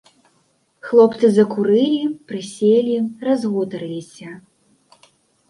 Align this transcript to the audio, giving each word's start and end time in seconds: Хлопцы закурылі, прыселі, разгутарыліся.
Хлопцы 0.87 1.29
закурылі, 1.37 1.99
прыселі, 2.31 2.97
разгутарыліся. 3.29 4.29